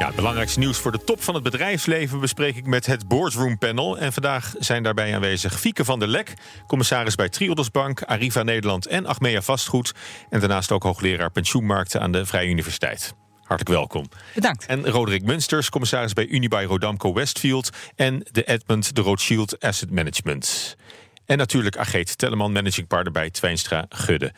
[0.00, 3.58] Ja, het belangrijkste nieuws voor de top van het bedrijfsleven bespreek ik met het Boardroom
[3.58, 3.98] Panel.
[3.98, 6.34] En vandaag zijn daarbij aanwezig Fieke van der Lek,
[6.66, 9.92] commissaris bij Triodos Bank, Arriva Nederland en Achmea Vastgoed.
[10.30, 13.14] En daarnaast ook hoogleraar pensioenmarkten aan de Vrije Universiteit.
[13.42, 14.08] Hartelijk welkom.
[14.34, 14.66] Bedankt.
[14.66, 20.76] En Roderick Munsters, commissaris bij Unibail Rodamco Westfield en de Edmund de Rothschild Asset Management.
[21.30, 24.32] En natuurlijk Ageet Telleman, managing partner bij Twijnstra Gudde.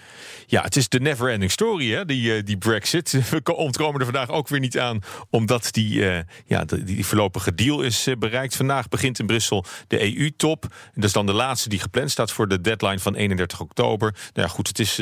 [0.46, 3.10] Ja, het is de never-ending story, hè, die, uh, die Brexit.
[3.30, 7.55] We ontkomen er vandaag ook weer niet aan, omdat die, uh, ja, die, die, voorlopige
[7.55, 8.56] deal is uh, bereikt.
[8.56, 10.66] Vandaag begint in Brussel de EU-top.
[10.95, 14.12] Dat is dan de laatste die gepland staat voor de deadline van 31 oktober.
[14.12, 14.96] Nou ja, goed, het, is,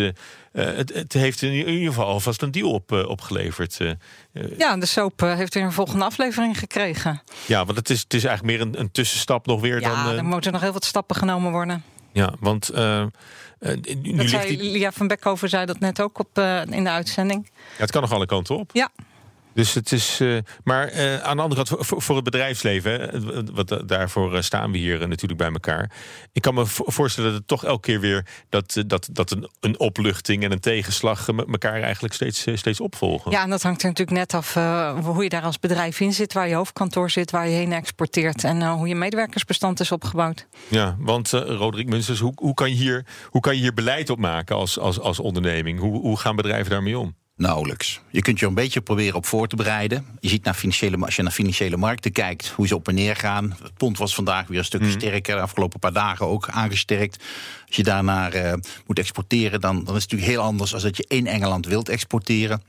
[0.53, 3.79] het, het, heeft in ieder geval alvast een deal op, opgeleverd.
[4.59, 7.23] ja, de soap heeft weer een volgende aflevering gekregen.
[7.47, 10.17] Ja, want het is, het is eigenlijk meer een, een tussenstap nog weer ja, dan...
[10.17, 11.80] er moeten nog heel wat stappen genomen worden.
[12.13, 13.05] Ja, want uh,
[14.03, 14.63] nu ligt die...
[14.63, 17.51] Lia van Beckhoven zei dat net ook op, uh, in de uitzending.
[17.55, 18.71] Ja, het kan nog alle kanten op.
[18.73, 18.91] Ja.
[19.61, 20.21] Dus het is.
[20.21, 24.79] Uh, maar uh, aan de andere kant, voor, voor het bedrijfsleven, wat, daarvoor staan we
[24.79, 25.91] hier natuurlijk bij elkaar.
[26.33, 29.79] Ik kan me voorstellen dat het toch elke keer weer dat, dat, dat een, een
[29.79, 33.31] opluchting en een tegenslag elkaar eigenlijk steeds, steeds opvolgen.
[33.31, 34.55] Ja, en dat hangt er natuurlijk net af
[35.05, 38.45] hoe je daar als bedrijf in zit, waar je hoofdkantoor zit, waar je heen exporteert
[38.45, 40.47] en hoe je medewerkersbestand is opgebouwd.
[40.69, 44.19] Ja, want Roderick Munsters, hoe, hoe, kan je hier, hoe kan je hier beleid op
[44.19, 45.79] maken als, als, als onderneming?
[45.79, 47.15] Hoe, hoe gaan bedrijven daarmee om?
[47.41, 48.01] Nauwelijks.
[48.11, 50.07] Je kunt je een beetje proberen op voor te bereiden.
[50.21, 53.17] Je ziet naar financiële, als je naar financiële markten kijkt, hoe ze op en neer
[53.17, 53.57] gaan.
[53.63, 54.93] Het pond was vandaag weer een stukje mm.
[54.93, 57.25] sterker, de afgelopen paar dagen ook aangesterkt.
[57.67, 58.53] Als je daarnaar uh,
[58.87, 61.89] moet exporteren, dan, dan is het natuurlijk heel anders als dat je in Engeland wilt
[61.89, 62.63] exporteren.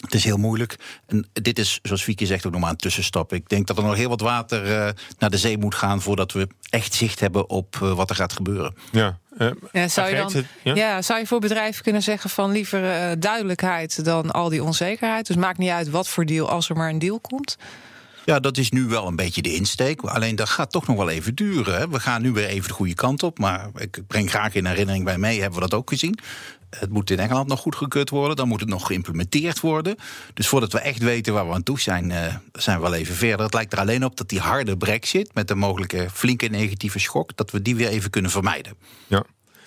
[0.00, 0.76] Het is heel moeilijk.
[1.06, 3.32] En dit is, zoals Vicky zegt, ook nog maar een tussenstap.
[3.32, 6.32] Ik denk dat er nog heel wat water uh, naar de zee moet gaan voordat
[6.32, 8.74] we echt zicht hebben op uh, wat er gaat gebeuren.
[8.92, 9.18] Ja.
[9.38, 10.74] Uh, ja, zou, je dan, ja?
[10.74, 11.02] ja?
[11.02, 15.26] zou je voor bedrijven kunnen zeggen van liever uh, duidelijkheid dan al die onzekerheid?
[15.26, 17.56] Dus maakt niet uit wat voor deal als er maar een deal komt.
[18.24, 20.00] Ja, dat is nu wel een beetje de insteek.
[20.00, 21.78] Alleen dat gaat toch nog wel even duren.
[21.78, 21.88] Hè.
[21.88, 23.38] We gaan nu weer even de goede kant op.
[23.38, 26.18] Maar ik breng graag in herinnering bij mij, hebben we dat ook gezien.
[26.78, 28.36] Het moet in Engeland nog goedgekeurd worden.
[28.36, 29.96] Dan moet het nog geïmplementeerd worden.
[30.34, 33.14] Dus voordat we echt weten waar we aan toe zijn, uh, zijn we wel even
[33.14, 33.44] verder.
[33.44, 35.34] Het lijkt er alleen op dat die harde brexit...
[35.34, 37.36] met een mogelijke flinke negatieve schok...
[37.36, 38.74] dat we die weer even kunnen vermijden.
[39.06, 39.24] Ja.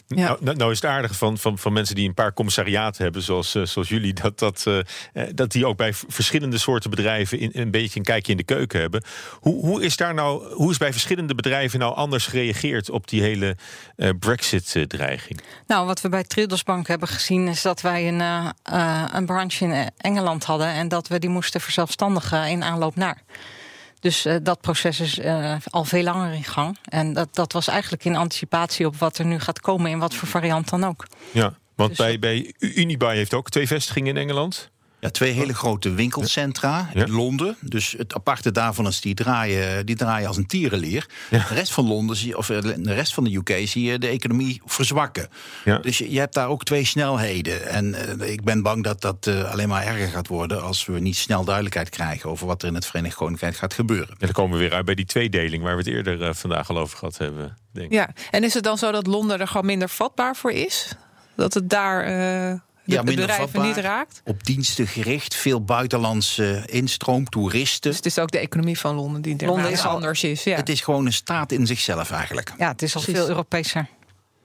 [0.08, 0.38] Ja.
[0.40, 3.56] Nou, nou, is het aardige van, van, van mensen die een paar commissariaten hebben, zoals,
[3.56, 4.80] uh, zoals jullie, dat, dat, uh,
[5.34, 8.80] dat die ook bij verschillende soorten bedrijven in, een beetje een kijkje in de keuken
[8.80, 9.04] hebben.
[9.40, 13.22] Hoe, hoe, is daar nou, hoe is bij verschillende bedrijven nou anders gereageerd op die
[13.22, 13.58] hele
[13.98, 15.42] uh, Brexit-dreiging?
[15.68, 18.54] Nou, wat we bij Triodos Bank hebben gezien, is dat wij een,
[19.16, 23.22] een branche in Engeland hadden en dat we die moesten verzelfstandigen in aanloop naar.
[24.00, 26.78] Dus uh, dat proces is uh, al veel langer in gang.
[26.84, 30.14] En dat, dat was eigenlijk in anticipatie op wat er nu gaat komen, in wat
[30.14, 31.08] voor variant dan ook.
[31.32, 34.70] Ja, want dus, bij, bij Unibail heeft ook twee vestigingen in Engeland.
[35.06, 37.58] Ja, twee hele grote winkelcentra in Londen.
[37.62, 41.06] Dus het aparte daarvan is die draaien, die draaien als een tierenleer.
[41.30, 41.46] Ja.
[41.48, 44.08] De rest van Londen zie je, of de rest van de UK zie je de
[44.08, 45.30] economie verzwakken.
[45.66, 45.78] Ja.
[45.78, 47.68] Dus je, je, hebt daar ook twee snelheden.
[47.68, 51.00] En uh, ik ben bang dat dat uh, alleen maar erger gaat worden als we
[51.00, 54.10] niet snel duidelijkheid krijgen over wat er in het Verenigd Koninkrijk gaat gebeuren.
[54.10, 56.70] En dan komen we weer uit bij die tweedeling waar we het eerder uh, vandaag
[56.70, 57.58] al over gehad hebben.
[57.72, 57.92] Denk.
[57.92, 60.96] Ja, en is het dan zo dat Londen er gewoon minder vatbaar voor is?
[61.36, 62.04] Dat het daar
[62.86, 64.22] de ja, bedrijven niet raakt?
[64.24, 67.90] Op diensten gericht, veel buitenlandse instroom, toeristen.
[67.90, 70.44] Dus het is ook de economie van Londen die Londen is anders is.
[70.44, 70.56] Ja.
[70.56, 72.54] Het is gewoon een staat in zichzelf eigenlijk.
[72.58, 73.88] Ja, het is al veel Europeeser.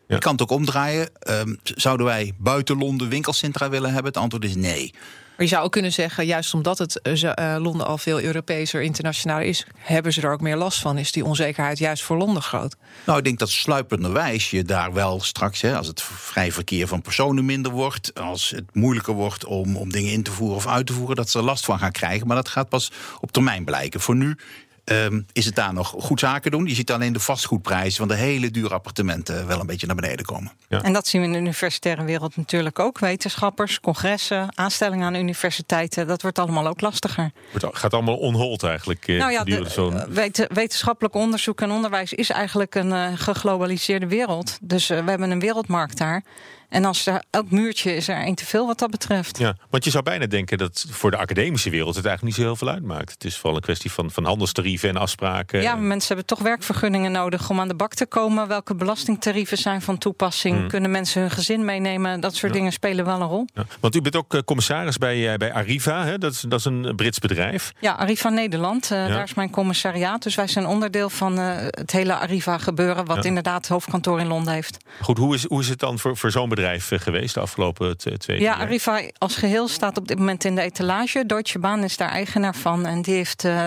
[0.06, 0.15] Ja.
[0.15, 1.11] Je kan het ook omdraaien.
[1.28, 4.12] Um, zouden wij buiten Londen winkelcentra willen hebben?
[4.12, 4.95] Het antwoord is nee.
[5.41, 9.67] Je zou ook kunnen zeggen, juist omdat het uh, Londen al veel Europeeser, internationaal is,
[9.78, 10.99] hebben ze er ook meer last van.
[10.99, 12.77] Is die onzekerheid juist voor Londen groot?
[13.06, 17.03] Nou, ik denk dat sluipenderwijs je daar wel straks, hè, als het vrij verkeer van
[17.03, 20.87] personen minder wordt, als het moeilijker wordt om, om dingen in te voeren of uit
[20.87, 22.27] te voeren, dat ze er last van gaan krijgen.
[22.27, 22.91] Maar dat gaat pas
[23.21, 24.01] op termijn blijken.
[24.01, 24.36] Voor nu
[24.84, 26.66] Um, is het daar nog goed zaken doen?
[26.66, 30.24] Je ziet alleen de vastgoedprijzen van de hele dure appartementen wel een beetje naar beneden
[30.24, 30.53] komen.
[30.68, 30.82] Ja.
[30.82, 32.98] En dat zien we in de universitaire wereld natuurlijk ook.
[32.98, 36.06] Wetenschappers, congressen, aanstellingen aan universiteiten.
[36.06, 37.30] Dat wordt allemaal ook lastiger.
[37.53, 39.09] Het gaat allemaal onhold eigenlijk.
[39.09, 44.59] eh, Nou ja, de, wet, wetenschappelijk onderzoek en onderwijs is eigenlijk een uh, geglobaliseerde wereld.
[44.62, 46.22] Dus uh, we hebben een wereldmarkt daar.
[46.71, 49.39] En als er elk muurtje is er één te veel wat dat betreft.
[49.39, 52.51] Ja, want je zou bijna denken dat voor de academische wereld het eigenlijk niet zo
[52.51, 53.13] heel veel uitmaakt.
[53.13, 55.63] Het is vooral een kwestie van, van handelstarieven en afspraken.
[55.63, 58.49] Ja, mensen hebben toch werkvergunningen nodig om aan de bak te komen.
[58.49, 60.57] Welke belastingtarieven zijn van toepassing?
[60.57, 60.69] Hmm.
[60.69, 62.21] Kunnen mensen hun gezin meenemen?
[62.21, 63.47] Dat soort dingen spelen wel een rol.
[63.55, 66.19] Ja, want u bent ook eh, commissaris bij, eh, bij Arriva, hè?
[66.19, 67.72] Dat, is, dat is een Brits bedrijf.
[67.81, 70.22] Ja, Arriva Nederland, eh, daar is mijn commissariaat.
[70.22, 73.05] Dus wij zijn onderdeel van het hele Arriva gebeuren...
[73.05, 74.77] wat inderdaad het hoofdkantoor in Londen heeft.
[75.01, 77.97] Goed, hoe is, hoe is het dan voor, voor zo'n bedrijf eh, geweest de afgelopen
[77.97, 78.57] twee Ja, jaar?
[78.57, 81.27] Arriva als geheel staat op dit moment in de etalage.
[81.27, 83.66] Deutsche Bahn is daar eigenaar van en die heeft eh,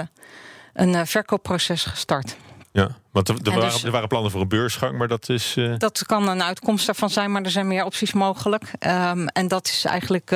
[0.73, 2.35] een eh, verkoopproces gestart.
[2.71, 5.29] Ja, want er, er, En waren, dus- er waren plannen voor een beursgang, maar dat
[5.29, 5.57] is...
[5.77, 8.63] Dat kan een uitkomst daarvan zijn, maar er zijn meer opties mogelijk.
[8.79, 10.35] Ehm, en dat is eigenlijk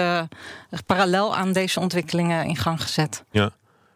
[0.86, 3.24] parallel aan deze ontwikkelingen in gang gezet.
[3.32, 3.52] ja.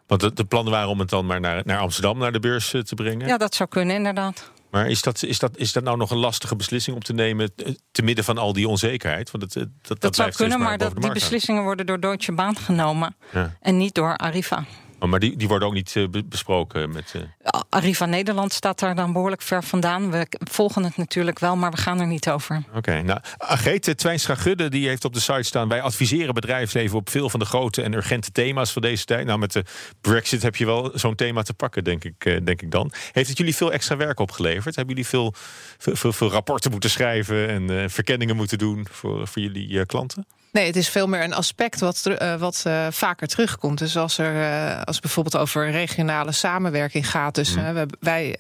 [0.08, 2.70] Want de, de plannen waren om het dan maar naar, naar Amsterdam, naar de beurs
[2.70, 3.28] te brengen.
[3.28, 4.52] Ja, dat zou kunnen, inderdaad.
[4.72, 7.52] Maar is dat, is, dat, is dat nou nog een lastige beslissing om te nemen...
[7.56, 9.32] eh, te midden van al die onzekerheid?
[9.32, 12.32] Want het, eh, dat, dat, Dat, zou kunnen, maar dat, die beslissingen worden door Deutsche
[12.32, 13.16] Bahn genomen
[13.62, 14.66] en niet door Arriva.
[15.08, 17.14] Maar die, die worden ook niet eh, be- besproken met...
[17.16, 20.12] eh, Arriva Nederland staat daar dan behoorlijk ver vandaan.
[20.12, 22.64] We volgen het natuurlijk wel, maar we gaan er niet over.
[22.76, 25.68] Oké, nou, Agete Twijnstra-Gudde die heeft op de site staan...
[25.68, 29.26] wij adviseren bedrijfsleven op veel van de grote en urgente thema's van deze tijd.
[29.26, 29.64] Nou, met de
[30.02, 32.92] brexit heb je wel zo'n thema te pakken, denk ik, eh, denk ik dan.
[33.12, 34.76] Heeft het jullie veel extra werk opgeleverd?
[34.76, 35.34] Hebben jullie veel,
[35.78, 37.50] veel, veel, veel rapporten moeten schrijven...
[37.50, 40.26] en verkenningen moeten doen voor, voor jullie klanten?
[40.52, 43.78] Nee, het is veel meer een aspect wat, eh, wat eh, vaker terugkomt.
[43.78, 47.36] Dus als er eh, als het bijvoorbeeld over regionale samenwerking gaat.
[47.36, 48.36] Dus we- wij.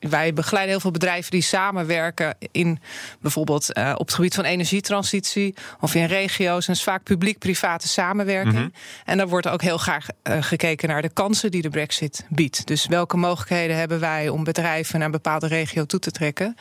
[0.00, 2.78] wij begeleiden heel veel bedrijven die samenwerken in
[3.20, 6.66] bijvoorbeeld op het gebied van energietransitie of in regio's.
[6.66, 8.74] En is vaak publiek-private samenwerking.
[9.04, 12.66] En daar wordt ook heel graag gekeken naar de kansen die de Brexit biedt.
[12.66, 16.56] Dus welke mogelijkheden hebben wij om bedrijven naar een bepaalde regio toe te trekken,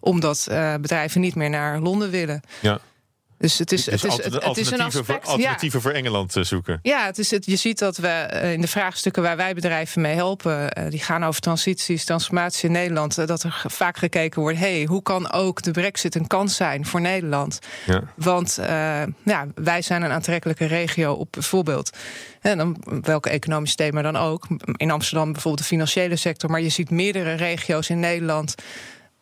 [0.00, 0.46] omdat
[0.80, 2.40] bedrijven niet meer naar Londen willen.
[2.60, 2.78] Ja,
[3.38, 5.26] Dus het is, dus het is, het, het is een alternatieven, voor, aspect.
[5.26, 6.78] alternatieven voor Engeland eh, zoeken.
[6.82, 10.02] Ja, het is het, je ziet dat we eh, in de vraagstukken waar wij bedrijven
[10.02, 14.58] mee helpen, eh, die gaan over transities, transformatie in Nederland, dat er vaak gekeken wordt:
[14.58, 17.58] hey, hoe kan ook de Brexit een kans zijn voor Nederland?
[17.86, 18.02] Ja.
[18.14, 18.58] Want
[19.22, 21.90] ja, wij zijn een aantrekkelijke regio op bijvoorbeeld.
[22.40, 24.46] En dan, welke economisch thema dan ook.
[24.76, 26.50] In Amsterdam bijvoorbeeld de financiële sector.
[26.50, 28.54] Maar je ziet meerdere regio's in Nederland.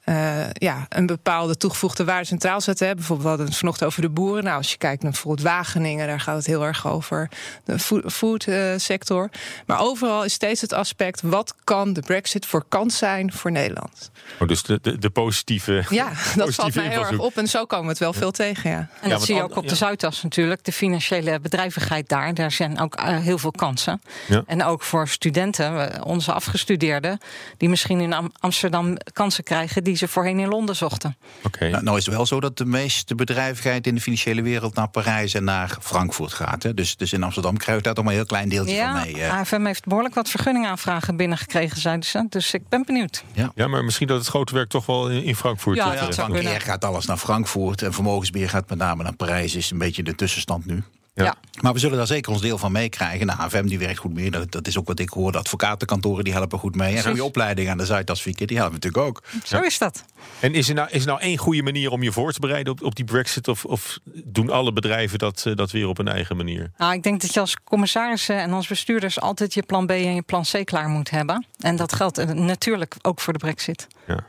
[0.04, 2.86] Eh, ja, een bepaalde toegevoegde waarde centraal zetten.
[2.86, 2.94] Hè.
[2.94, 4.44] Bijvoorbeeld, we hadden het vanochtend over de boeren.
[4.44, 7.28] Nou, als je kijkt naar bijvoorbeeld Wageningen, daar gaat het heel erg over
[7.64, 9.30] de food, food, eh, sector.
[9.66, 14.10] Maar overal is steeds het aspect: wat kan de Brexit voor kans zijn voor Nederland?
[14.40, 15.84] Oh, dus de, de, de positieve.
[15.88, 17.36] Ja, dat valt positieve mij heel erg op.
[17.36, 18.70] En zo komen we het wel veel tegen.
[18.70, 18.76] Ja.
[19.00, 19.68] En Ja, dat zie je ook op ja.
[19.68, 20.64] de Zuidas natuurlijk.
[20.64, 22.34] De financiële bedrijvigheid daar.
[22.34, 24.02] Daar zijn ook eh, heel veel kansen.
[24.28, 24.42] Ja.
[24.46, 27.18] En ook voor studenten, eh, onze afgestudeerden...
[27.56, 29.84] die misschien in Am- Amsterdam kansen krijgen...
[29.84, 31.16] die ze voorheen in Londen zochten.
[31.42, 31.68] Oké.
[31.68, 34.88] Nou, nou is het wel zo dat de meeste bedrijvigheid in de financiële wereld naar
[34.88, 36.62] Parijs en naar Frankfurt gaat.
[36.62, 36.74] Hè?
[36.74, 39.02] Dus, dus in Amsterdam krijg je daar toch maar een heel klein deeltje Ja, van
[39.12, 39.22] mee.
[39.22, 39.30] hè.
[39.30, 42.26] AFM heeft behoorlijk wat vergunningaanvragen binnengekregen, zeiden ze.
[42.28, 43.24] Dus ik ben benieuwd.
[43.54, 45.76] Ja, maar misschien dat het grote werk toch wel in, in Frankfurt.
[45.76, 46.32] Ja, eh, kunnen.
[46.32, 49.54] Bankier gaat alles naar Frankfurt en vermogensbeheer gaat met name naar Parijs.
[49.54, 50.82] Is een beetje de tussenstand nu.
[51.14, 51.34] Ja.
[51.60, 53.26] Maar we zullen daar zeker ons deel van meekrijgen.
[53.26, 54.30] Nou, AFM die werkt goed mee.
[54.30, 55.32] Dat, dat is ook wat ik hoor.
[55.32, 56.96] De advocatenkantoren die helpen goed mee.
[56.96, 59.22] En goede opleidingen aan de Zuidas Fieke, die helpen natuurlijk ook.
[59.44, 60.04] Zo is dat.
[60.40, 62.72] En is er, nou, is er nou één goede manier om je voor te bereiden
[62.72, 63.48] op, op die Brexit?
[63.48, 66.70] Of, of doen alle bedrijven dat, eh, dat weer op hun eigen manier?
[66.76, 69.20] Nou, ik denk dat je als commissarissen en als bestuurders...
[69.20, 71.46] altijd je plan B en je plan C klaar moet hebben.
[71.58, 73.86] En dat geldt eh, natuurlijk ook voor de brexit.
[74.06, 74.26] Ja.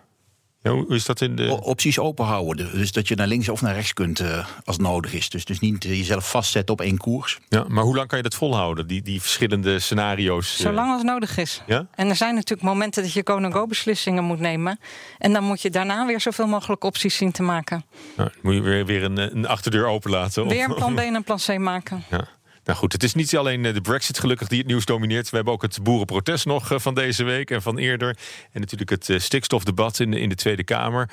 [0.65, 1.59] Ja, hoe is dat in de.
[1.61, 2.71] Opties open houden.
[2.71, 5.29] Dus dat je naar links of naar rechts kunt eh, als nodig is.
[5.29, 7.39] Dus, dus niet eh, jezelf vastzetten op één koers.
[7.49, 8.87] Ja, maar hoe lang kan je dat volhouden?
[8.87, 10.55] Die, die verschillende scenario's.
[10.57, 11.61] eh, Zolang als nodig is.
[11.67, 11.85] Ja?
[11.95, 14.79] En er zijn natuurlijk momenten dat je go-no-go beslissingen moet nemen.
[15.17, 17.85] En dan moet je daarna weer zoveel mogelijk opties zien te maken.
[18.17, 20.43] Nou, moet je weer, weer een, een achterdeur openlaten?
[20.45, 22.03] of- Weer een plan B en een plan C maken.
[22.09, 22.27] Ja.
[22.65, 25.29] Nou goed, het is niet alleen eh, de Brexit gelukkig die het nieuws domineert.
[25.29, 28.17] We hebben ook het boerenprotest nog eh, van deze week en van eerder.
[28.51, 31.09] En natuurlijk het eh, stikstofdebat in de, in de Tweede Kamer.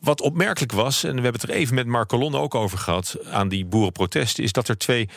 [0.00, 3.16] Wat opmerkelijk was, en we hebben het er even met Mark Colonne ook over gehad...
[3.30, 5.08] aan die boerenprotesten, is dat er twee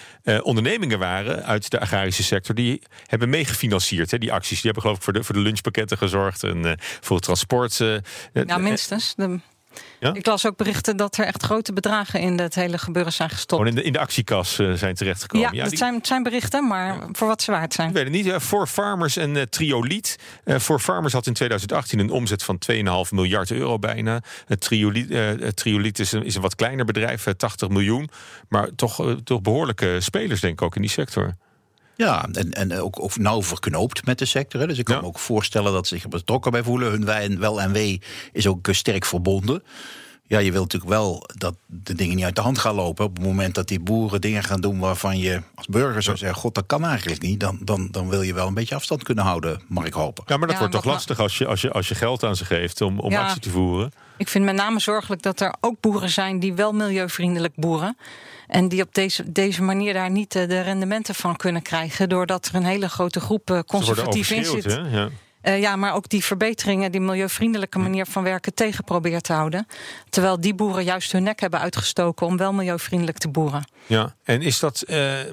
[0.41, 1.45] ondernemingen waren...
[1.45, 4.11] uit de agrarische sector die hebben meegefinancierd.
[4.11, 6.43] Hè, die acties, die hebben geloof ik voor de, voor de lunchpakketten gezorgd...
[6.43, 7.77] en voor het transport.
[7.77, 8.01] Ja,
[8.33, 9.15] eh, minstens.
[9.15, 9.39] De-
[9.99, 10.13] Ja?
[10.13, 13.51] Ik las ook berichten dat er echt grote bedragen in het hele gebeuren zijn gestopt.
[13.61, 15.53] Gewoon in de, in de actiekas eh, zijn terechtgekomen.
[15.53, 17.87] ja, dat die- zijn, het zijn berichten, maar voor wat ze waard zijn.
[17.87, 18.27] Ik weet het niet.
[18.27, 20.15] eh, For Farmers en eh, Trioliet.
[20.43, 24.21] Eh For Farmers had in 2018 een omzet van 2,5 miljard euro bijna.
[24.45, 25.11] Het Trioliet,
[25.99, 28.09] eh, is, een, is een wat kleiner bedrijf, eh, 80 miljoen.
[28.49, 31.33] Maar toch, eh, toch behoorlijke spelers, denk ik ook in die sector.
[31.95, 34.61] Ja, en, en ook, ook nauw verknoopt met de sector.
[34.61, 34.67] hè.
[34.67, 35.01] Dus ik kan Ja.
[35.01, 36.91] me ook voorstellen dat ze zich betrokken bij voelen.
[36.91, 39.63] Hun wij- wel en wee is ook eh, sterk verbonden.
[40.27, 43.05] Ja, je wilt natuurlijk wel dat de dingen niet uit de hand gaan lopen.
[43.05, 46.37] Op het moment dat die boeren dingen gaan doen waarvan je als burger zou zeggen:
[46.41, 47.39] God, dat kan eigenlijk niet.
[47.39, 50.23] Dan, dan, dan wil je wel een beetje afstand kunnen houden, mag ik hopen.
[50.27, 52.35] Ja, maar dat Ja, wordt toch lastig als je, als, je, als je geld aan
[52.35, 53.21] ze geeft om, om Ja.
[53.23, 53.91] actie te voeren.
[54.17, 57.97] Ik vind met name zorgelijk dat er ook boeren zijn die wel milieuvriendelijk boeren.
[58.47, 62.09] En die op deze, deze manier daar niet eh, de rendementen van kunnen krijgen.
[62.09, 64.63] Doordat er een hele grote groep eh, conservatief in zit.
[64.65, 64.79] hè?
[64.79, 65.09] Ja.
[65.45, 69.67] Eh, ja, maar ook die verbeteringen, die milieuvriendelijke manier van werken tegen probeert te houden.
[70.09, 73.63] Terwijl die boeren juist hun nek hebben uitgestoken om wel milieuvriendelijk te boeren.
[73.85, 75.27] Ja, en is dat, eh, eh,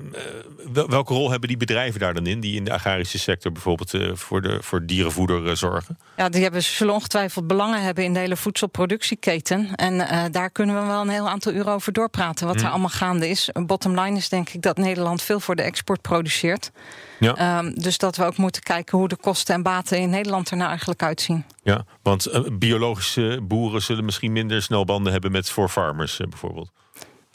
[0.73, 4.19] wel- welke rol hebben die bedrijven daar dan in, die in de agrarische sector bijvoorbeeld
[4.19, 5.99] voor, de, voor dierenvoeder zorgen?
[6.17, 9.75] Ja, die hebben, zullen ongetwijfeld belangen hebben in de hele voedselproductieketen.
[9.75, 12.47] En daar kunnen we wel een heel aantal uren over doorpraten.
[12.47, 13.51] Wat er allemaal gaande is.
[13.67, 16.71] Bottom line is denk ik dat Nederland veel voor de export produceert.
[17.19, 17.37] Ja.
[17.37, 20.57] Ehm, dus dat we ook moeten kijken hoe de kosten en baten in Nederland er
[20.57, 21.45] nou eigenlijk uitzien.
[21.63, 26.29] Ja, want eh, biologische boeren zullen misschien minder snel banden hebben met voor farmers eh,
[26.29, 26.71] bijvoorbeeld.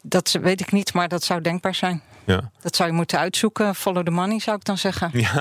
[0.02, 2.02] Dat weet ik niet, maar dat zou denkbaar zijn.
[2.26, 2.52] Ja.
[2.62, 3.76] Dat zou je moeten uitzoeken.
[3.76, 5.10] Follow the money, zou ik dan zeggen.
[5.14, 5.34] Ja,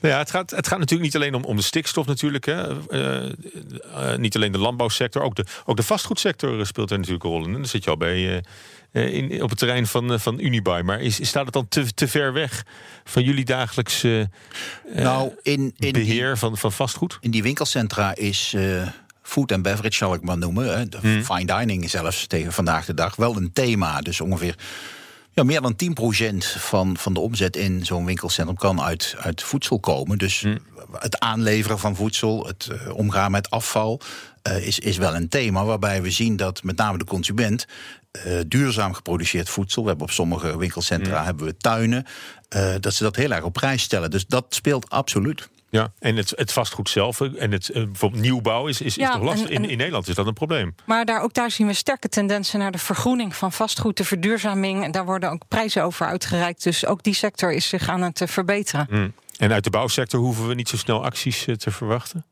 [0.00, 2.44] nou ja het, gaat, het gaat natuurlijk niet alleen om, om de stikstof natuurlijk.
[2.44, 2.88] Hè.
[2.88, 7.40] Eh, niet alleen de landbouwsector, ook de, ook de vastgoedsector speelt er natuurlijk een rol
[7.40, 7.46] in.
[7.46, 8.42] En dan zit je al bij, eh,
[9.02, 10.80] in, op het terrein van, eh, van Unibuy.
[10.80, 12.64] Maar is, staat het dan te, te ver weg
[13.04, 14.30] van jullie dagelijkse
[14.94, 17.18] eh, nou, in, in, die, beheer van, van vastgoed?
[17.20, 18.88] in die winkelcentra is eh,
[19.22, 20.78] food and beverage, zal ik maar noemen.
[20.78, 24.00] Hè, de fine dining zelfs tegen vandaag de dag wel een thema.
[24.00, 24.54] Dus ongeveer
[25.34, 25.76] ja, meer dan
[26.34, 30.18] 10% van, van de omzet in zo'n winkelcentrum kan uit, uit voedsel komen.
[30.18, 30.44] Dus
[30.92, 34.00] het aanleveren van voedsel, het eh, omgaan met afval.
[34.42, 37.66] eh, is, is wel een thema waarbij we zien dat met name de consument
[38.10, 39.82] eh, duurzaam geproduceerd voedsel.
[39.82, 42.04] We hebben op sommige winkelcentra hebben we tuinen.
[42.80, 44.10] dat ze dat heel erg op prijs stellen.
[44.10, 45.48] Dus dat speelt absoluut.
[45.74, 49.22] Ja, en het, het vastgoed zelf eh, en het eh, bijvoorbeeld nieuwbouw is, is, toch
[49.22, 49.48] lastig.
[49.48, 50.74] en- in, en- in Nederland is dat een probleem.
[50.84, 54.84] Maar daar, ook daar zien we sterke tendensen naar de vergroening van vastgoed, de verduurzaming.
[54.84, 56.62] En daar worden ook prijzen over uitgereikt.
[56.62, 58.86] Dus ook die sector is zich aan het eh, verbeteren.
[58.90, 59.12] Mm.
[59.38, 62.24] En uit de bouwsector hoeven we niet zo snel acties te verwachten?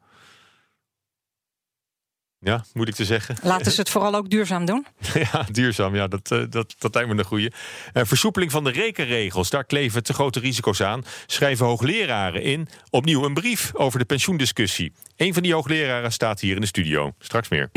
[2.45, 3.37] Ja, moet ik te zeggen.
[3.43, 4.87] Laten ze het vooral ook duurzaam doen.
[5.15, 5.95] Ja, duurzaam.
[5.95, 7.53] Ja, dat, eh, dat, dat lijkt me een goede.
[7.93, 9.51] versoepeling van de rekenregels.
[9.51, 11.05] Daar kleven te grote risico's aan.
[11.27, 12.69] Schrijven hoogleraren in.
[12.91, 14.93] Opnieuw een brief over de pensioendiscussie.
[15.17, 17.15] Een van die hoogleraren staat hier in de studio.
[17.19, 17.71] Straks meer.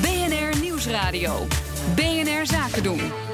[0.00, 1.46] BNR Nieuwsradio.
[1.94, 3.31] BNR Zaken doen.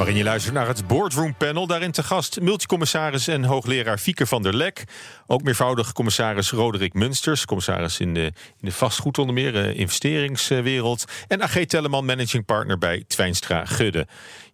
[0.00, 1.66] Waarin je luistert naar het Boardroom Panel.
[1.66, 4.84] Daarin te gast multicommissaris en hoogleraar Fieke van der Lek.
[5.26, 7.44] Ook meervoudig commissaris Roderick Munsters.
[7.44, 11.04] Commissaris in de, in de vastgoed eh, investeringswereld.
[11.28, 14.06] En AG Telleman, managing partner bij Twijnstra Gudde.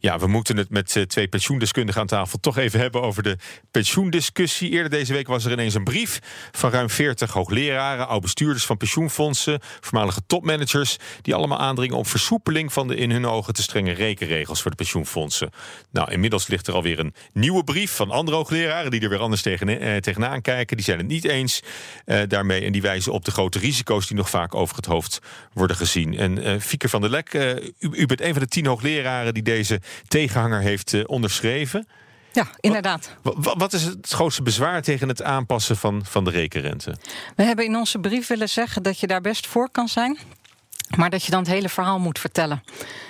[0.07, 3.37] Ja, we moeten het met eh, twee pensioendeskundigen aan tafel toch even hebben over de
[3.71, 4.71] pensioendiscussie.
[4.71, 6.19] Eerder deze week was er ineens een brief
[6.53, 12.89] van ruim 40 hoogleraren, oud-bestuurders van pensioenfondsen, voormalige topmanagers, die allemaal aandringen op versoepeling van
[12.89, 15.51] de in hun ogen te strenge rekenregels voor de pensioenfondsen.
[15.91, 19.43] Nou, inmiddels ligt er alweer een nieuwe brief van andere hoogleraren die er weer anders
[19.43, 20.77] tegen, eh, tegenaan kijken.
[20.77, 21.63] Die zijn het niet eens
[22.05, 25.19] eh, daarmee en die wijzen op de grote risico's die nog vaak over het hoofd
[25.53, 26.19] worden gezien.
[26.19, 29.35] En eh Fieke van der Lek, eh, u, u bent een van de tien hoogleraren
[29.35, 31.89] die deze tegenhanger heeft eh, onderschreven.
[32.33, 33.11] Ja, inderdaad.
[33.23, 36.97] Wa- wa- Wat is het grootste bezwaar tegen het aanpassen van, van de rekenrente?
[37.37, 40.19] We hebben in onze brief willen zeggen dat je daar best voor kan zijn.
[40.97, 42.63] Maar dat je dan het hele verhaal moet vertellen.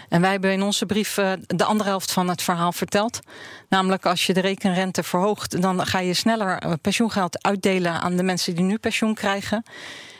[0.09, 3.21] En wij hebben in onze brief eh, de andere helft van het verhaal verteld.
[3.69, 8.23] Namelijk als je de rekenrente verhoogt, dan ga je sneller eh, pensioengeld uitdelen aan de
[8.23, 9.62] mensen die nu pensioen krijgen.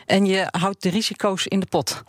[0.05, 2.03] En je houdt de risico's in de pot.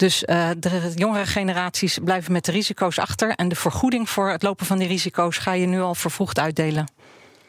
[0.00, 3.30] Dus eh, de jongere generaties blijven met de risico's achter.
[3.30, 6.88] En de vergoeding voor het lopen van die risico's ga je nu al vervroegd uitdelen.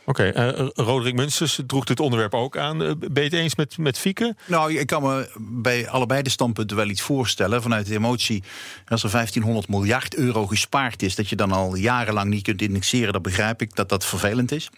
[0.05, 2.83] Oké, eh, Roderick Munsters droeg dit onderwerp ook aan.
[2.83, 4.35] Eh, Ben je het eens met, met Fieke?
[4.45, 7.61] Nou, ik kan me bij allebei de standpunten wel iets voorstellen.
[7.61, 8.43] Vanuit de emotie,
[8.87, 13.13] als er 1500 miljard euro gespaard is, dat je dan al jarenlang niet kunt indexeren,
[13.13, 14.69] dat begrijp ik dat dat vervelend is.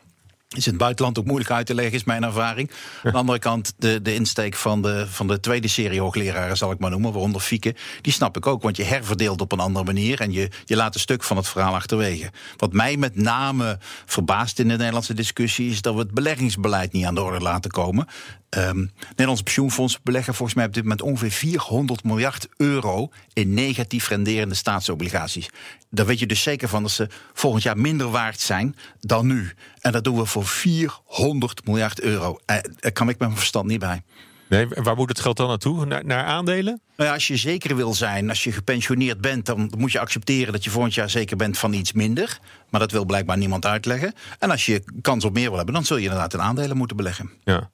[0.53, 2.71] Is in het buitenland ook moeilijk uit te leggen, is mijn ervaring.
[3.03, 6.71] Aan de andere kant, de, de insteek van de, van de tweede serie hoogleraren, zal
[6.71, 8.61] ik maar noemen, waaronder Fieke, die snap ik ook.
[8.61, 11.47] Want je herverdeelt op een andere manier en je, je laat een stuk van het
[11.47, 12.31] verhaal achterwege.
[12.57, 17.05] Wat mij met name verbaast in de Nederlandse discussie, is dat we het beleggingsbeleid niet
[17.05, 18.07] aan de orde laten komen.
[18.49, 24.07] Ehm Nederlandse pensioenfondsen beleggen volgens mij op dit moment ongeveer 400 miljard euro in negatief
[24.07, 25.49] renderende staatsobligaties.
[25.89, 29.53] Daar weet je dus zeker van dat ze volgend jaar minder waard zijn dan nu.
[29.81, 32.37] En dat doen we voor 400 miljard euro.
[32.45, 34.03] Eh, daar kan ik met mijn verstand niet bij.
[34.49, 35.85] Nee, waar moet het geld dan naartoe?
[35.85, 36.81] Naar, naar aandelen?
[36.95, 40.53] Nou ja, als je zeker wil zijn, als je gepensioneerd bent, dan moet je accepteren
[40.53, 42.39] dat je volgend jaar zeker bent van iets minder.
[42.69, 44.13] Maar dat wil blijkbaar niemand uitleggen.
[44.39, 46.97] En als je kans op meer wil hebben, dan zul je inderdaad in aandelen moeten
[46.97, 47.29] beleggen.
[47.43, 47.69] Ja.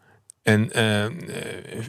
[0.50, 1.06] En uh,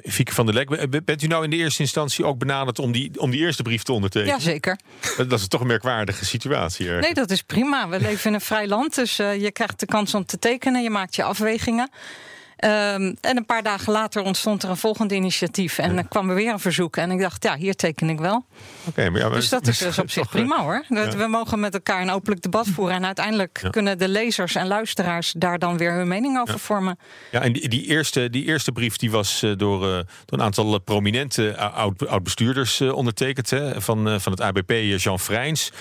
[0.05, 3.21] Fieke van der Lek, bent u nou in de eerste instantie ook benaderd om die,
[3.21, 4.39] om die eerste brief te ondertekenen?
[4.39, 4.79] Jazeker.
[5.17, 6.87] Dat is toch een merkwaardige situatie.
[6.87, 7.01] Hier.
[7.01, 7.89] Nee, dat is prima.
[7.89, 10.83] We leven in een vrij land, dus uh, je krijgt de kans om te tekenen.
[10.83, 11.91] Je maakt je afwegingen.
[12.65, 15.79] Um, en een paar dagen later ontstond er een volgend initiatief.
[15.79, 16.97] En dan kwam er weer een verzoek.
[16.97, 18.45] En ik dacht, ja, hier teken ik wel.
[18.89, 20.85] Okay, maar ja, maar dus dat is dus op zich prima hoor.
[20.89, 21.17] Ja.
[21.17, 22.95] We mogen met elkaar een openlijk debat voeren.
[22.97, 23.71] En uiteindelijk ja.
[23.71, 26.99] kunnen de lezers en luisteraars daar dan weer hun mening over vormen.
[27.31, 29.93] Ja, en die, die, eerste, die eerste brief die was uh, door, uh,
[30.25, 33.51] door een aantal prominente oud-bestuurders uh, ondertekend.
[33.51, 35.73] Hè, van, van het ABP Jean Vrijns.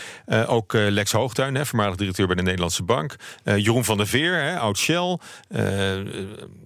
[0.45, 3.15] ook Lex Hoogtuin, hè, voormalig directeur bij de Nederlandse Bank.
[3.43, 5.17] Jeroen van der Veer, hè, oud Shell.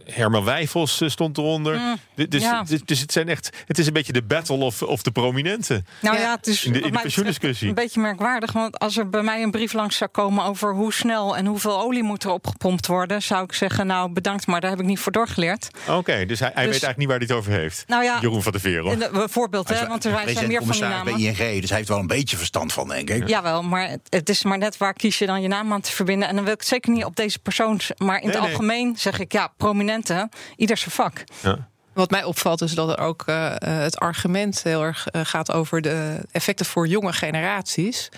[0.06, 1.78] Herman Wijfels eh, stond eronder.
[1.78, 2.64] Mm, dus, ja.
[2.64, 3.50] dus, dus, het zijn echt.
[3.68, 5.86] Het is een beetje de battle of, of de prominenten.
[6.02, 7.68] Nou ja, het is in de, in de pensioendiscussie.
[7.68, 8.52] Een beetje merkwaardig.
[8.52, 11.82] Want als er bij mij een brief langs zou komen over hoe snel en hoeveel
[11.82, 15.00] olie moet er opgepompt worden, zou ik zeggen: Nou, bedankt, maar daar heb ik niet
[15.00, 15.70] voor doorgeleerd.
[15.88, 17.84] Oké, dus hij, hij dus, weet eigenlijk niet waar hij het over heeft.
[17.88, 18.86] Nou ja, Jeroen van der Veer.
[18.86, 19.88] Een voorbeeld, hè?
[19.88, 21.14] Want er zijn meer van die namen.
[21.14, 23.28] Bij ING, dus hij heeft wel een beetje verstand van, denk ik.
[23.28, 23.28] Ja.
[23.28, 26.28] Jawel, maar het is maar net waar kies je dan je naam aan te verbinden.
[26.28, 27.80] En dan wil ik het zeker niet op deze persoon.
[27.98, 28.52] Maar in nee, het nee.
[28.52, 29.54] algemeen zeg ik ja,
[30.02, 31.24] prominenten ieder zijn vak.
[31.42, 31.68] Ja.
[31.94, 35.82] Wat mij opvalt is dat er ook uh, het argument heel erg uh, gaat over
[35.82, 38.10] de effecten voor jonge generaties.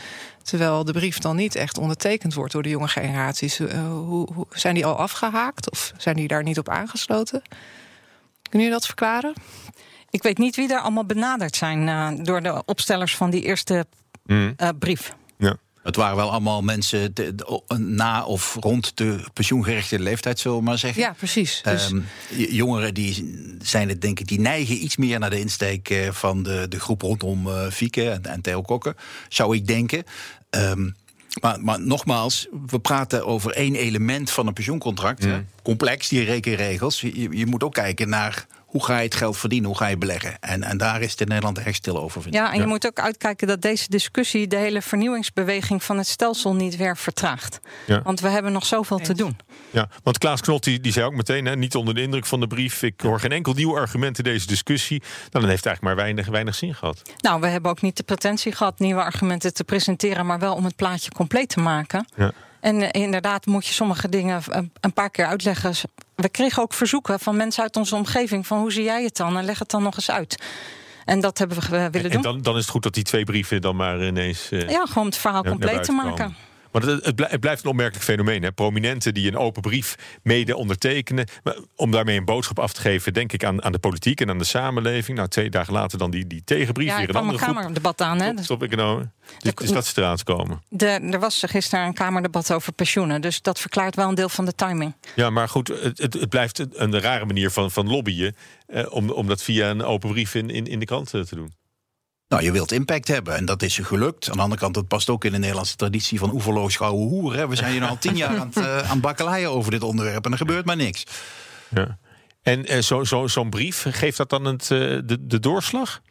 [0.43, 3.59] Terwijl de brief dan niet echt ondertekend wordt door de jonge generaties.
[3.59, 7.41] Uh, hoe, hoe, zijn die al afgehaakt of zijn die daar niet op aangesloten?
[8.41, 9.33] Kunnen jullie dat verklaren?
[10.09, 13.85] Ik weet niet wie er allemaal benaderd zijn door de opstellers van die eerste
[14.23, 14.55] mm.
[14.79, 15.15] brief.
[15.37, 15.57] Ja.
[15.85, 20.63] Het waren wel allemaal mensen de, de, na of rond de pensioengerechte leeftijd, zullen we
[20.63, 21.01] maar zeggen.
[21.01, 21.61] Ja, precies.
[21.63, 21.89] Dus...
[21.89, 26.11] Um, jongeren die zijn het, denk ik, die neigen iets meer naar de insteek uh,
[26.11, 28.95] van de, de groep rondom uh, Fieke en, en Theo Kokken,
[29.29, 30.03] zou ik denken.
[30.49, 30.95] Um,
[31.41, 35.25] maar, maar, nogmaals, we praten over één element van een pensioencontract.
[35.25, 35.47] Mm.
[35.63, 37.01] Complex, die rekenregels.
[37.01, 39.97] Je, je, moet ook kijken naar hoe ga je het geld verdienen, hoe ga je
[39.97, 40.39] beleggen.
[40.39, 42.21] En, en daar is het in Nederland echt stil over.
[42.21, 46.07] Vind ja, en je moet ook uitkijken dat deze discussie de hele vernieuwingsbeweging van het
[46.07, 47.59] stelsel niet weer vertraagt.
[47.85, 48.01] Ja.
[48.01, 49.37] Want we hebben nog zoveel te doen.
[49.71, 52.39] Ja, want Klaas Knot die, die zei ook meteen, hè, niet onder de indruk van
[52.39, 52.83] de brief.
[52.83, 54.99] Ik hoor geen enkel nieuw argument in deze discussie.
[54.99, 57.01] Nou, dan heeft het eigenlijk maar weinig, weinig zin gehad.
[57.17, 60.65] Nou, we hebben ook niet de pretentie gehad nieuwe argumenten te presenteren, maar wel om
[60.65, 62.07] het plaatje compleet te maken.
[62.15, 62.31] Ja.
[62.65, 64.41] En uh, inderdaad moet je sommige dingen
[64.79, 65.73] een paar keer uitleggen.
[66.15, 69.37] We kregen ook verzoeken van mensen uit onze omgeving: van hoe zie jij het dan?
[69.37, 70.43] En leg het dan nog eens uit.
[71.05, 72.11] En dat hebben we willen doen.
[72.11, 74.51] En dan, dan is het goed dat die twee brieven dan maar ineens.
[74.51, 76.15] Uh, ja, gewoon het verhaal compleet te maken.
[76.15, 76.35] Komen.
[76.75, 78.43] Maar het, blijft een opmerkelijk fenomeen.
[78.43, 78.51] Hè?
[78.51, 81.27] Prominenten die een open brief mede ondertekenen.
[81.75, 84.37] om daarmee een boodschap af te geven, denk ik, aan, aan de politiek en aan
[84.37, 85.17] de samenleving.
[85.17, 86.87] Nou, twee dagen later dan die, die tegenbrief.
[86.87, 88.21] Ja, weer een andere kamerdebat aan.
[88.21, 88.43] Hè?
[88.45, 89.13] Top, economen.
[89.39, 90.61] Dus, dus dat ze eraan komen.
[90.69, 93.21] De, er was gisteren een kamerdebat over pensioenen.
[93.21, 94.95] Dus dat verklaart wel een deel van de timing.
[95.15, 98.35] Ja, maar goed, het, het, het blijft een rare manier van, van lobbyen.
[98.67, 101.53] Eh, om, om dat via een open brief in, in, in de krant te doen.
[102.27, 104.29] Nou, je wilt impact hebben en dat is gelukt.
[104.29, 107.35] Aan de andere kant, het past ook in de Nederlandse traditie van oeverloos gouden hoer.
[107.35, 107.47] Hè.
[107.47, 110.31] We zijn hier al tien jaar aan het, uh, aan bakkeleien over dit onderwerp en
[110.31, 111.03] er gebeurt maar niks.
[111.69, 111.97] Ja.
[112.41, 116.01] En uh, zo'n zo, brief, geeft dat dan het, uh, de, de doorslag?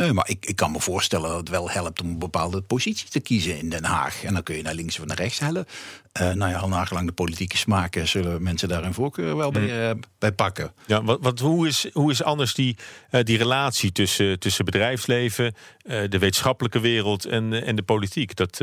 [0.00, 3.08] Nee, maar ik, ik kan me voorstellen dat het wel helpt om een bepaalde positie
[3.08, 4.24] te kiezen in Den Haag.
[4.24, 5.66] En dan kun je naar links of naar rechts hellen.
[6.20, 9.90] Uh, nou ja, al nagelang de politieke smaken zullen mensen daar een voorkeur wel bij,
[9.90, 10.72] uh, bij pakken.
[10.86, 12.76] Ja, wat, wat, hoe, is, hoe is anders die,
[13.10, 18.36] uh, die relatie tussen, tussen bedrijfsleven, de wetenschappelijke wereld en, en de politiek?
[18.36, 18.56] Dat,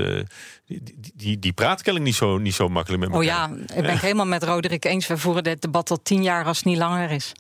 [0.66, 0.84] die,
[1.16, 3.50] die, die praat niet zo, niet zo makkelijk met elkaar.
[3.50, 5.08] Oh ja, ik ben het helemaal met Roderick eens.
[5.08, 7.34] We voeren dit debat al tien jaar als het niet langer is.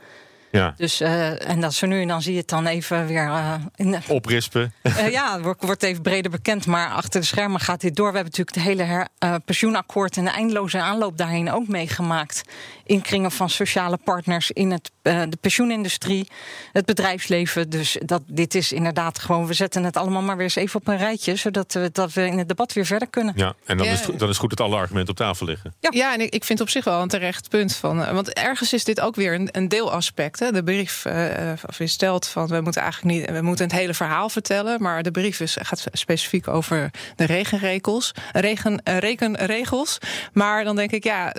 [0.51, 0.73] Ja.
[0.77, 3.25] Dus, uh, en dat zo nu en dan zie je het dan even weer...
[3.25, 4.73] Uh, in, Oprispen.
[4.83, 6.65] Uh, ja, wordt, wordt even breder bekend.
[6.65, 8.11] Maar achter de schermen gaat dit door.
[8.11, 10.17] We hebben natuurlijk het hele her, pensioenakkoord...
[10.17, 12.41] en de eindeloze aanloop daarheen ook meegemaakt.
[12.83, 16.27] In kringen van sociale partners in het, de pensioenindustrie.
[16.73, 17.69] Het bedrijfsleven.
[17.69, 19.47] Dus dat, dit is inderdaad gewoon...
[19.47, 21.35] We zetten het allemaal maar weer eens even op een rijtje...
[21.35, 23.33] zodat we, dat we in het debat weer verder kunnen.
[23.37, 23.91] Ja, en dan, ja.
[23.91, 25.73] is, het, dan is goed dat alle argumenten op tafel liggen.
[25.79, 28.13] Ja, ja en ik, ik vind op zich wel een terecht punt van...
[28.13, 32.61] want ergens is dit ook weer een, een deelaspect de brief uh, stelt van we
[32.61, 36.47] moeten eigenlijk niet, we moeten het hele verhaal vertellen, maar de brief is, gaat specifiek
[36.47, 39.97] over de regenregels, regen, uh, rekenregels.
[40.33, 41.33] Maar dan denk ik, ja,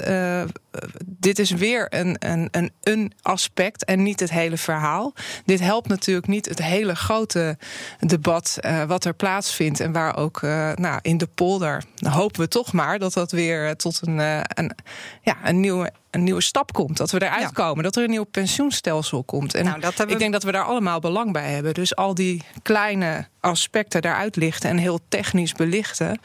[1.06, 5.14] dit is weer een, een, een, een aspect en niet het hele verhaal.
[5.44, 7.58] Dit helpt natuurlijk niet het hele grote
[8.00, 12.48] debat uh, wat er plaatsvindt en waar ook uh, nou, in de polder hopen we
[12.48, 14.76] toch maar dat dat weer tot een, een,
[15.22, 16.96] ja, een nieuwe een nieuwe stap komt.
[16.96, 17.48] Dat we eruit ja.
[17.48, 17.84] komen.
[17.84, 19.54] Dat er een nieuw pensioenstelsel komt.
[19.54, 21.74] En nou, ik denk dat we daar allemaal belang bij hebben.
[21.74, 26.20] Dus al die kleine aspecten daaruit lichten en heel technisch belichten.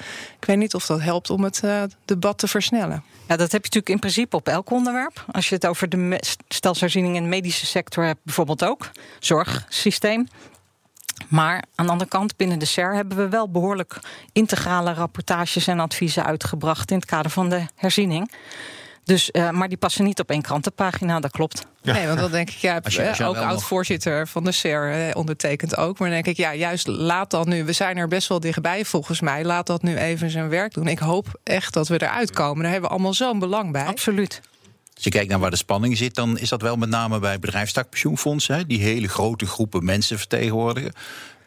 [0.46, 3.04] Ik weet niet of dat helpt om het uh, debat te versnellen.
[3.28, 5.26] Ja, dat heb je natuurlijk in principe op elk onderwerp.
[5.32, 10.28] Als je het over de stelsherziening in de medische sector hebt, bijvoorbeeld ook, zorgsysteem.
[11.28, 14.00] Maar aan de andere kant, binnen de SER hebben we wel behoorlijk
[14.32, 18.32] integrale rapportages en adviezen uitgebracht in het kader van de herziening.
[19.06, 21.66] Dus, uh, maar die passen niet op één krantenpagina, dat klopt.
[21.82, 26.00] Nee, want dan denk ik, ja, je, ook oud-voorzitter van de SER ondertekent ook.
[26.00, 27.64] Maar dan denk ik, ja, juist laat dat nu.
[27.64, 29.44] We zijn er best wel dichtbij volgens mij.
[29.44, 30.88] Laat dat nu even zijn werk doen.
[30.88, 32.62] Ik hoop echt dat we eruit komen.
[32.62, 33.86] Daar hebben we allemaal zo'n belang bij.
[33.86, 34.42] Absoluut.
[34.96, 37.40] Als je kijkt naar waar de spanning zit, dan is dat wel met name bij
[37.40, 40.94] bedrijfstakpensioenfondsen, die hele grote groepen mensen vertegenwoordigen.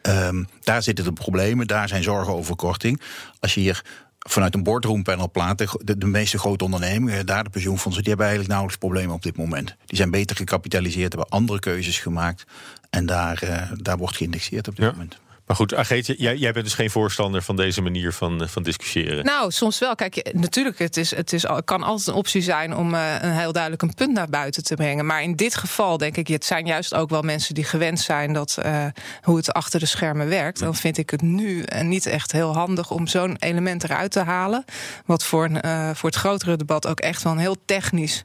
[0.03, 3.01] Um, daar zitten de problemen, daar zijn zorgen over korting.
[3.40, 3.85] Als je hier
[4.31, 8.55] vanuit een boardroompanel plaat, de, de, meeste grote ondernemingen, daar de pensioenfondsen, die hebben eigenlijk
[8.55, 9.77] nauwelijks problemen op dit moment.
[9.87, 12.47] Die zijn beter gecapitaliseerd, hebben andere keuzes gemaakt.
[12.91, 15.19] En daar, uh, daar wordt geïndexeerd op dit moment.
[15.49, 18.63] Maar goed, Ageetje, jij, jij bent dus geen voorstander van deze manier van, eh, van
[18.63, 19.25] discussiëren.
[19.25, 19.95] Nou, soms wel.
[19.95, 23.53] Kijk, natuurlijk, het, is, het is, kan altijd een optie zijn om uh, een heel
[23.53, 25.07] duidelijk een punt naar buiten te brengen.
[25.07, 28.33] Maar in dit geval denk ik, het zijn juist ook wel mensen die gewend zijn
[28.33, 28.85] dat uh,
[29.23, 30.59] hoe het achter de schermen werkt.
[30.59, 34.65] Dan vind ik het nu niet echt heel handig om zo'n element eruit te halen.
[35.07, 35.51] Wat voor,
[35.95, 38.25] voor het grotere debat ook echt wel een heel technisch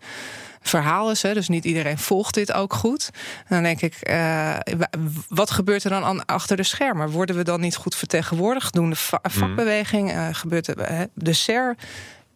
[0.63, 1.21] verhaal is.
[1.21, 3.09] Hè, dus niet iedereen volgt dit ook goed.
[3.49, 4.57] dan denk ik, uh,
[5.27, 7.09] wat gebeurt er dan achter de schermen?
[7.09, 8.73] Worden we dan niet goed vertegenwoordigd?
[8.73, 9.29] Doen de mhm.
[9.29, 11.75] vakbeweging, uh, gebeurt de, de SER...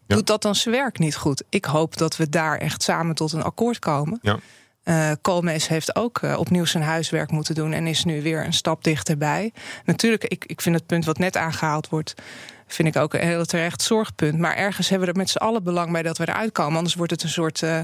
[0.07, 1.43] Doet dat dan zijn werk niet goed?
[1.49, 4.19] Ik hoop dat we daar echt samen tot een akkoord komen.
[4.21, 4.39] Ja.
[4.83, 8.53] Uh, Koolmees heeft ook uh, opnieuw zijn huiswerk moeten doen en is nu weer een
[8.53, 9.53] stap dichterbij.
[9.85, 12.13] Natuurlijk, ik, ik vind het punt wat net aangehaald wordt
[12.67, 14.39] vind ik ook een heel terecht zorgpunt.
[14.39, 16.77] Maar ergens hebben we er met z'n allen belang bij dat we eruit komen.
[16.77, 17.80] Anders wordt het een soort, uh,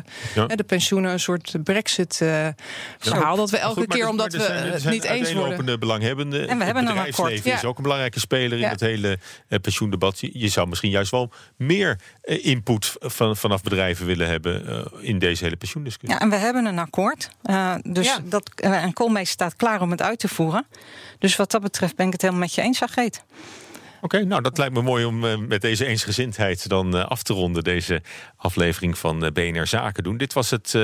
[0.56, 3.32] de pensioenen, een soort brexit-verhaal.
[3.32, 5.66] Uh, dat we elke keer, omdat we het niet eens worden.
[5.66, 6.48] De belanghebbenden.
[6.48, 7.46] En we hebben een akkoord.
[7.46, 9.20] is ook een belangrijke speler in het hele
[9.50, 10.20] uh, pensioendebat.
[10.20, 15.56] Je zou misschien juist wel meer input van, vanaf bedrijven willen hebben in deze hele
[15.56, 16.20] pensioendiscussie.
[16.20, 17.30] Ja, en we hebben een akkoord.
[17.84, 20.66] dus dat, en Koolmees staat klaar om het uit te voeren.
[21.20, 23.24] Dus wat dat betreft ben ik het helemaal met je eens, Ageet.
[24.04, 27.34] Oké, nou dat lijkt me mooi om uh, met deze eensgezindheid dan uh, af te
[27.34, 27.64] ronden.
[27.64, 28.02] Deze
[28.36, 30.18] aflevering van eh, BNR Zaken doen.
[30.18, 30.76] Dit was het,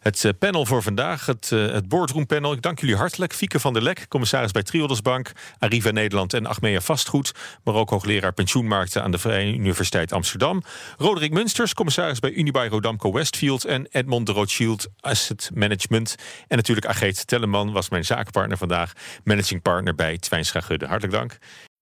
[0.00, 2.52] het panel voor vandaag, het, het boardroom panel.
[2.52, 3.32] Ik dank jullie hartelijk.
[3.32, 7.32] Fieke van der Lek, commissaris bij Triodos Bank, Arriva Nederland en Achmea Vastgoed.
[7.64, 10.62] Maar ook hoogleraar pensioenmarkten aan de Vrije Universiteit Amsterdam.
[10.96, 13.64] Roderick Munsters, commissaris bij Unibail Rodamco Westfield.
[13.64, 16.14] En Edmond de Rothschild Asset Management.
[16.48, 18.92] En natuurlijk Ageet Telleman was mijn zakenpartner vandaag.
[19.24, 20.86] Managing partner bij Twijnstra Gudde.
[20.86, 21.38] Hartelijk dank.